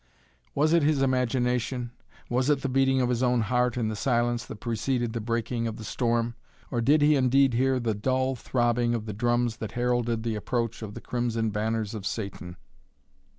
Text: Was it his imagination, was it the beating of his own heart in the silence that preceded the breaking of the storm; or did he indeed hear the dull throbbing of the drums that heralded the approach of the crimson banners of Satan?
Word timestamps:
Was 0.55 0.73
it 0.73 0.81
his 0.81 1.03
imagination, 1.03 1.91
was 2.27 2.49
it 2.49 2.63
the 2.63 2.69
beating 2.69 3.01
of 3.01 3.09
his 3.09 3.21
own 3.21 3.41
heart 3.41 3.77
in 3.77 3.87
the 3.87 3.95
silence 3.95 4.43
that 4.47 4.55
preceded 4.55 5.13
the 5.13 5.21
breaking 5.21 5.67
of 5.67 5.77
the 5.77 5.83
storm; 5.83 6.33
or 6.71 6.81
did 6.81 7.03
he 7.03 7.15
indeed 7.15 7.53
hear 7.53 7.79
the 7.79 7.93
dull 7.93 8.33
throbbing 8.35 8.95
of 8.95 9.05
the 9.05 9.13
drums 9.13 9.57
that 9.57 9.73
heralded 9.73 10.23
the 10.23 10.33
approach 10.33 10.81
of 10.81 10.95
the 10.95 11.01
crimson 11.01 11.51
banners 11.51 11.93
of 11.93 12.07
Satan? 12.07 12.55